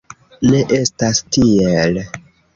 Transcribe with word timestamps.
Ne 0.53 0.61
estas 0.77 1.21
tiel. 1.37 2.03